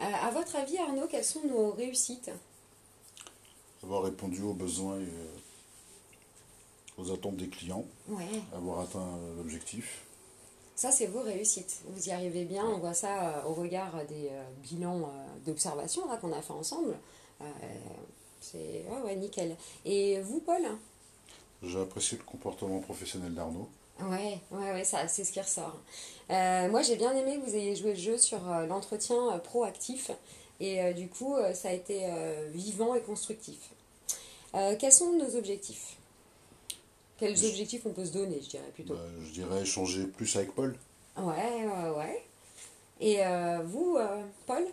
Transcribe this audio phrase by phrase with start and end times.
[0.00, 2.30] à votre avis, Arnaud, quelles sont nos réussites
[3.82, 5.08] Avoir répondu aux besoins et
[6.98, 7.84] aux attentes des clients.
[8.08, 8.42] Ouais.
[8.54, 10.02] Avoir atteint l'objectif.
[10.74, 11.82] Ça, c'est vos réussites.
[11.88, 12.64] Vous y arrivez bien.
[12.64, 14.30] On voit ça au regard des
[14.62, 15.10] bilans
[15.44, 16.96] d'observation qu'on a fait ensemble.
[18.40, 19.56] c'est ouais, ouais, nickel.
[19.84, 20.62] Et vous, Paul?
[21.62, 23.68] J'ai apprécié le comportement professionnel d'Arnaud.
[24.08, 25.76] Ouais, ouais, ouais, ça, c'est ce qui ressort.
[26.30, 29.38] Euh, moi, j'ai bien aimé que vous ayez joué le jeu sur euh, l'entretien euh,
[29.38, 30.10] proactif.
[30.60, 32.06] Et du coup, ça a été
[32.52, 33.70] vivant et constructif.
[34.52, 35.96] quels sont nos objectifs?
[37.16, 38.92] Quels objectifs on peut se donner, je dirais plutôt?
[38.92, 40.76] Bah, Je dirais échanger plus avec Paul.
[41.16, 42.22] Ouais, ouais, ouais.
[43.00, 43.22] Et
[43.64, 43.96] vous,
[44.44, 44.66] Paul?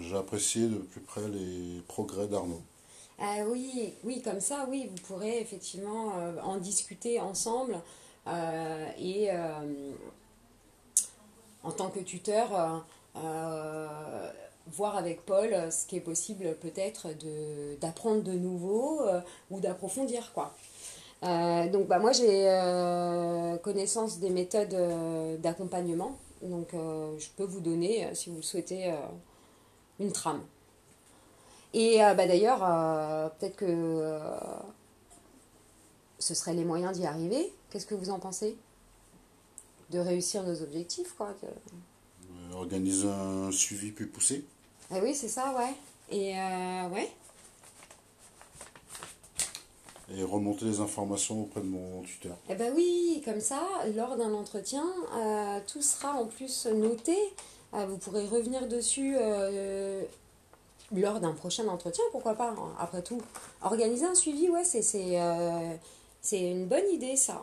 [0.00, 2.62] J'ai apprécié de plus près les progrès d'Arnaud.
[3.20, 7.80] Ah oui, oui, comme ça, oui, vous pourrez effectivement en discuter ensemble
[8.98, 9.30] et
[11.62, 12.78] en tant que tuteur, euh,
[13.22, 14.30] euh,
[14.68, 17.08] voir avec Paul ce qui est possible peut-être
[17.80, 20.32] d'apprendre de, nouveau euh, ou d'approfondir.
[20.34, 20.54] quoi.
[21.22, 22.46] donc bah, moi j'ai
[23.62, 24.76] connaissance des méthodes
[25.40, 28.92] d'accompagnement, donc je peux vous donner, si vous le souhaitez,
[30.00, 30.42] une trame.
[31.74, 32.60] Et bah, d'ailleurs,
[33.38, 34.18] peut-être que
[36.18, 37.52] ce serait les moyens d'y arriver.
[37.70, 38.56] Qu'est-ce que vous en pensez?
[39.90, 41.34] De réussir nos objectifs, quoi.
[41.44, 44.44] Euh, organiser un suivi plus poussé.
[44.90, 45.74] Ah oui, c'est ça, ouais.
[46.10, 47.10] Et euh, ouais.
[50.14, 52.36] Et remonter les informations auprès de mon tuteur.
[52.48, 53.60] Eh ben oui, comme ça,
[53.94, 57.16] lors d'un entretien, euh, tout sera en plus noté.
[57.72, 59.16] vous pourrez revenir dessus
[60.94, 63.20] lors d'un prochain entretien, pourquoi pas, hein, après tout.
[63.62, 67.40] Organiser un suivi, ouais, c'est, c'est une bonne idée, ça.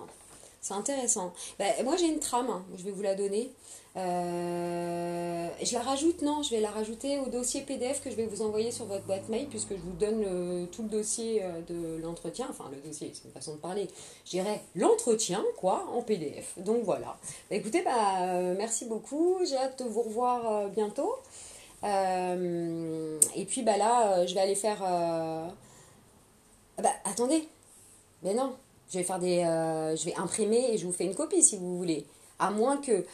[0.66, 1.32] C'est intéressant.
[1.60, 3.52] Ben, moi, j'ai une trame, hein, je vais vous la donner.
[3.98, 8.26] Euh, je la rajoute, non, je vais la rajouter au dossier PDF que je vais
[8.26, 12.02] vous envoyer sur votre boîte mail, puisque je vous donne tout le dossier euh, de
[12.02, 12.48] l'entretien.
[12.50, 13.88] Enfin, le dossier, c'est une façon de parler.
[14.26, 16.56] Je dirais l'entretien, quoi, en PDF.
[16.58, 17.16] Donc voilà.
[17.52, 19.38] Ben, écoutez, bah, euh, merci beaucoup.
[19.48, 21.14] J'ai hâte de vous revoir bientôt.
[21.86, 24.84] Et puis, bah, là, je vais aller faire.
[26.78, 27.48] Bah, attendez.
[28.24, 28.56] Mais non,
[28.92, 31.58] je vais faire des, euh, je vais imprimer et je vous fais une copie si
[31.58, 32.06] vous voulez.
[32.40, 33.06] À moins que,